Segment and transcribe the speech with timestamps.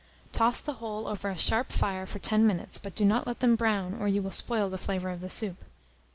[0.31, 3.55] Toss the whole over a sharp fire for 10 minutes, but do not let them
[3.55, 5.63] brown, or you will spoil the flavour of the soup.